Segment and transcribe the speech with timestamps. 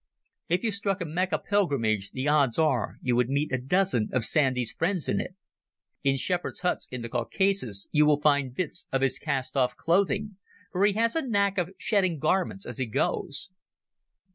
[0.49, 4.25] If you struck a Mecca pilgrimage the odds are you would meet a dozen of
[4.25, 5.35] Sandy's friends in it.
[6.03, 10.37] In shepherds' huts in the Caucasus you will find bits of his cast off clothing,
[10.71, 13.51] for he has a knack of shedding garments as he goes.